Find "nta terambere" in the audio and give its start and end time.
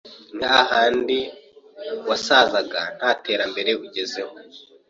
2.97-3.71